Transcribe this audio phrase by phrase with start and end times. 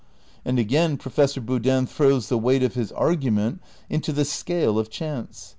[0.43, 5.49] And again Professor Boodin throws the weight of his argument into the scale of chance.